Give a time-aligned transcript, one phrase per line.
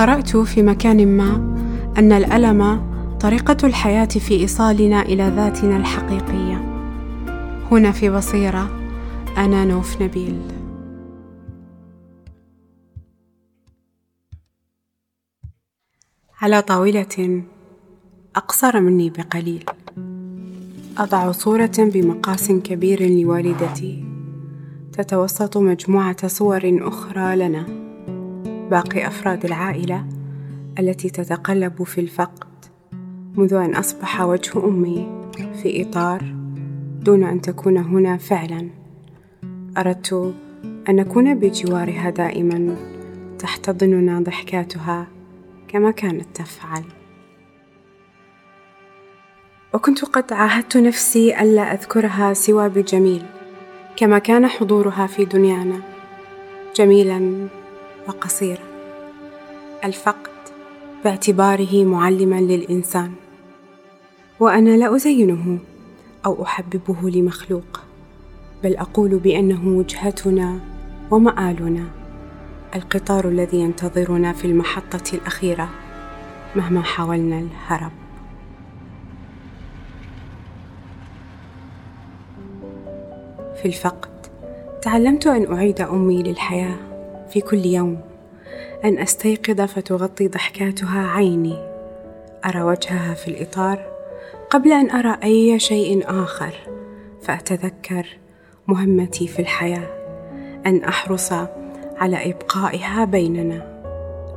[0.00, 1.34] قرأت في مكان ما
[1.98, 6.56] أن الألم طريقة الحياة في إيصالنا إلى ذاتنا الحقيقية.
[7.70, 8.70] هنا في بصيرة
[9.36, 10.40] أنا نوف نبيل.
[16.40, 17.42] على طاولة
[18.36, 19.64] أقصر مني بقليل
[20.98, 24.04] أضع صورة بمقاس كبير لوالدتي
[24.92, 27.79] تتوسط مجموعة صور أخرى لنا
[28.70, 30.06] باقي أفراد العائلة
[30.78, 32.48] التي تتقلب في الفقد
[33.36, 35.08] منذ أن أصبح وجه أمي
[35.62, 36.34] في إطار
[37.02, 38.68] دون أن تكون هنا فعلا.
[39.78, 40.34] أردت
[40.88, 42.76] أن نكون بجوارها دائما
[43.38, 45.06] تحتضننا ضحكاتها
[45.68, 46.84] كما كانت تفعل.
[49.74, 53.22] وكنت قد عاهدت نفسي ألا أذكرها سوى بجميل
[53.96, 55.80] كما كان حضورها في دنيانا.
[56.76, 57.48] جميلا
[58.08, 58.62] وقصيرا
[59.84, 60.30] الفقد
[61.04, 63.12] باعتباره معلما للإنسان.
[64.40, 65.58] وأنا لا أزينه
[66.26, 67.80] أو أحببه لمخلوق
[68.64, 70.60] بل أقول بأنه وجهتنا
[71.10, 71.84] ومآلنا
[72.74, 75.68] القطار الذي ينتظرنا في المحطة الأخيرة
[76.56, 77.92] مهما حاولنا الهرب.
[83.62, 84.10] في الفقد
[84.82, 86.89] تعلمت أن أعيد أمي للحياة.
[87.32, 88.00] في كل يوم.
[88.84, 91.58] أن أستيقظ فتغطي ضحكاتها عيني.
[92.44, 93.78] أرى وجهها في الإطار
[94.50, 96.54] قبل أن أرى أي شيء آخر.
[97.22, 98.06] فأتذكر
[98.66, 99.88] مهمتي في الحياة.
[100.66, 101.32] أن أحرص
[101.96, 103.80] على إبقائها بيننا.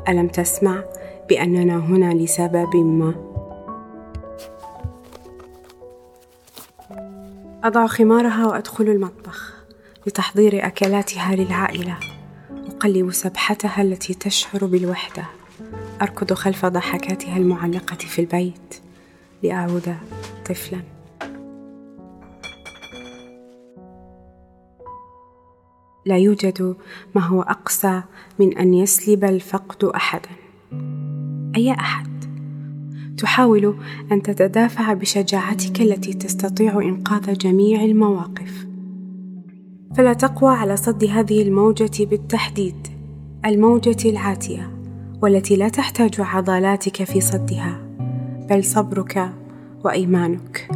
[0.10, 0.84] ألم تسمع
[1.30, 3.14] بأننا هنا لسبب ما؟
[7.64, 9.54] أضع خمارها وأدخل المطبخ
[10.08, 12.13] لتحضير أكلاتها للعائلة.
[12.84, 15.26] أقلب سبحتها التي تشعر بالوحدة.
[16.02, 18.76] أركض خلف ضحكاتها المعلقة في البيت
[19.44, 19.96] لأعود
[20.46, 20.82] طفلا.
[26.06, 26.76] لا يوجد
[27.16, 28.04] ما هو أقسى
[28.40, 30.30] من أن يسلب الفقد أحدا.
[31.56, 32.26] أي أحد؟
[33.18, 33.78] تحاول
[34.12, 38.73] أن تتدافع بشجاعتك التي تستطيع إنقاذ جميع المواقف.
[39.98, 42.88] فلا تقوى على صد هذه الموجة بالتحديد
[43.46, 44.72] الموجة العاتية
[45.22, 47.80] والتي لا تحتاج عضلاتك في صدها
[48.50, 49.30] بل صبرك
[49.84, 50.68] وإيمانك.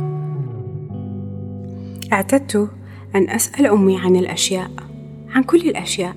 [2.14, 2.70] اعتدت
[3.16, 4.72] أن أسأل أمي عن الأشياء
[5.30, 6.16] عن كل الأشياء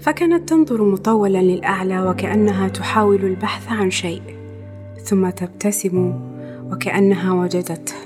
[0.00, 4.22] فكانت تنظر مطولا للأعلى وكأنها تحاول البحث عن شيء
[5.02, 6.14] ثم تبتسم
[6.72, 7.97] وكأنها وجدته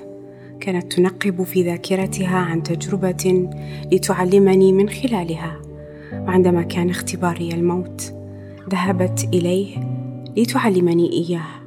[0.63, 3.51] كانت تنقب في ذاكرتها عن تجربة
[3.93, 5.63] لتعلمني من خلالها
[6.13, 8.15] وعندما كان اختباري الموت
[8.71, 9.79] ذهبت إليه
[10.37, 11.63] لتعلمني إياه.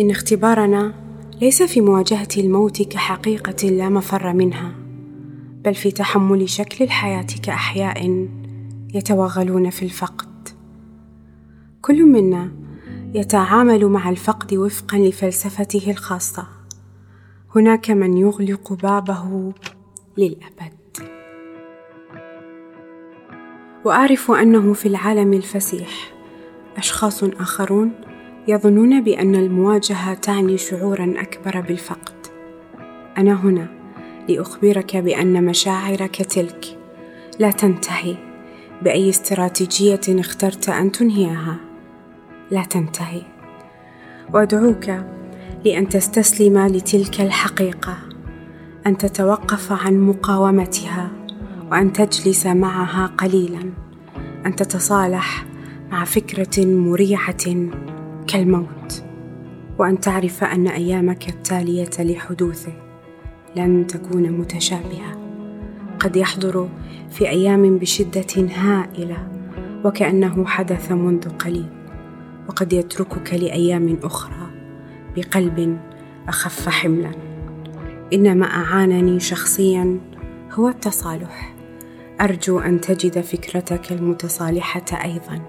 [0.00, 0.94] إن اختبارنا
[1.40, 4.74] ليس في مواجهة الموت كحقيقة لا مفر منها
[5.64, 8.28] بل في تحمل شكل الحياة كأحياء
[8.94, 10.48] يتوغلون في الفقد.
[11.82, 12.65] كل منا
[13.16, 16.46] يتعامل مع الفقد وفقا لفلسفته الخاصة.
[17.54, 19.52] هناك من يغلق بابه
[20.18, 21.08] للأبد.
[23.84, 26.12] وأعرف أنه في العالم الفسيح
[26.76, 27.92] أشخاص آخرون
[28.48, 32.26] يظنون بأن المواجهة تعني شعورا أكبر بالفقد.
[33.18, 33.68] أنا هنا
[34.28, 36.78] لأخبرك بأن مشاعرك تلك
[37.38, 38.16] لا تنتهي
[38.82, 41.65] بأي استراتيجية اخترت أن تنهيها.
[42.50, 43.22] لا تنتهي.
[44.34, 44.90] وأدعوك
[45.64, 47.96] لأن تستسلم لتلك الحقيقة
[48.86, 51.10] أن تتوقف عن مقاومتها
[51.70, 53.70] وأن تجلس معها قليلا
[54.46, 55.44] أن تتصالح
[55.90, 57.70] مع فكرة مريعة
[58.26, 59.04] كالموت
[59.78, 62.72] وأن تعرف أن أيامك التالية لحدوثه
[63.56, 65.16] لن تكون متشابهة.
[66.00, 66.68] قد يحضر
[67.10, 69.28] في أيام بشدة هائلة
[69.84, 71.75] وكأنه حدث منذ قليل.
[72.48, 74.50] وقد يتركك لأيام أخرى
[75.16, 75.78] بقلب
[76.28, 77.10] أخف حملا.
[78.12, 80.00] إن ما أعانني شخصيا
[80.52, 81.54] هو التصالح.
[82.20, 85.42] أرجو أن تجد فكرتك المتصالحة أيضا.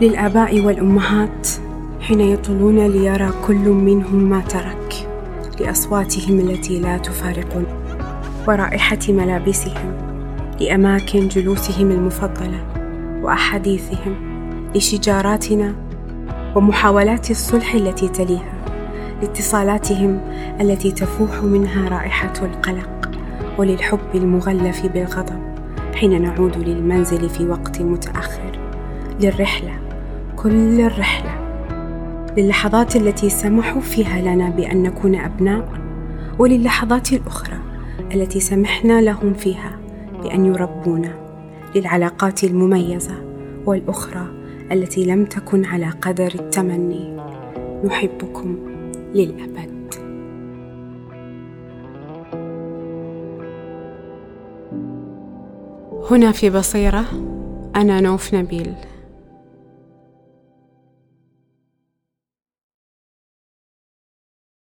[0.00, 1.48] للآباء والأمهات
[2.00, 5.08] حين يطلون ليرى كل منهم ما ترك
[5.60, 7.78] لأصواتهم التي لا تفارقنا
[8.48, 10.08] ورائحة ملابسهم
[10.60, 12.77] لأماكن جلوسهم المفضلة.
[13.28, 14.14] وأحاديثهم
[14.74, 15.74] لشجاراتنا
[16.56, 18.64] ومحاولات الصلح التي تليها
[19.22, 20.20] لاتصالاتهم
[20.60, 23.10] التي تفوح منها رائحة القلق
[23.58, 25.40] وللحب المغلف بالغضب
[25.94, 28.58] حين نعود للمنزل في وقت متأخر
[29.20, 29.78] للرحلة
[30.36, 31.38] كل الرحلة.
[32.36, 35.68] للحظات التي سمحوا فيها لنا بأن نكون أبناء
[36.38, 37.58] وللحظات الأخرى
[38.14, 39.78] التي سمحنا لهم فيها
[40.22, 41.27] بأن يربونا.
[41.74, 43.14] للعلاقات المميزة
[43.66, 44.26] والأخرى
[44.72, 47.16] التي لم تكن على قدر التمني.
[47.84, 48.56] نحبكم
[49.14, 49.94] للأبد.
[56.10, 57.04] هنا في بصيرة
[57.76, 58.74] أنا نوف نبيل.